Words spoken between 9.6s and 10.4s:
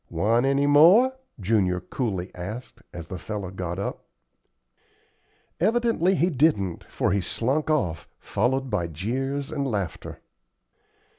laughter.